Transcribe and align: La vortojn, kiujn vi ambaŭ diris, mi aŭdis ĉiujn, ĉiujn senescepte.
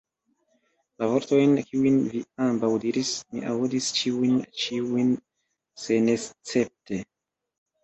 La 1.01 1.09
vortojn, 1.11 1.53
kiujn 1.67 1.99
vi 2.13 2.21
ambaŭ 2.45 2.71
diris, 2.87 3.13
mi 3.35 3.45
aŭdis 3.53 3.91
ĉiujn, 4.01 4.41
ĉiujn 4.65 5.15
senescepte. 5.87 7.03